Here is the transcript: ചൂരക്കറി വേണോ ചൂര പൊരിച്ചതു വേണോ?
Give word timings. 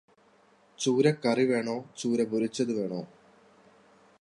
ചൂരക്കറി 0.79 1.45
വേണോ 1.45 1.75
ചൂര 1.97 2.23
പൊരിച്ചതു 2.23 2.73
വേണോ? 2.73 3.01